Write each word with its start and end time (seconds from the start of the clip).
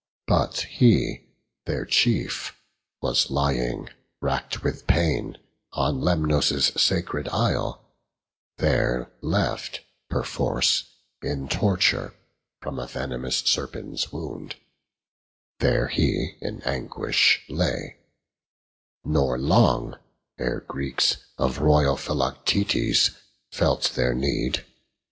But 0.25 0.61
he, 0.61 1.27
their 1.67 1.85
chief, 1.85 2.59
was 3.03 3.29
lying, 3.29 3.87
rack'd 4.19 4.57
with 4.63 4.87
pain, 4.87 5.37
On 5.73 6.01
Lemnos' 6.01 6.71
sacred 6.81 7.27
isle; 7.29 7.85
there 8.57 9.11
left 9.21 9.81
perforce 10.09 10.89
In 11.21 11.47
torture 11.47 12.15
from 12.63 12.79
a 12.79 12.87
venomous 12.87 13.41
serpent's 13.41 14.11
wound: 14.11 14.55
There 15.59 15.87
he 15.87 16.35
in 16.41 16.63
anguish 16.63 17.45
lay: 17.47 17.97
nor 19.05 19.37
long, 19.37 19.99
ere 20.39 20.61
Greeks 20.67 21.17
Of 21.37 21.59
royal 21.59 21.95
Philoctetes 21.95 23.11
felt 23.51 23.91
their 23.93 24.15
need. 24.15 24.65